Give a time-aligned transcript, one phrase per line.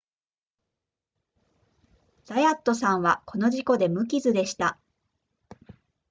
[2.25, 4.79] ザヤットさんはこの事故で無傷でした